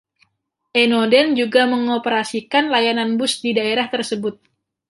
[0.83, 4.35] Enoden juga mengoperasikan layanan bus di daerah tersebut.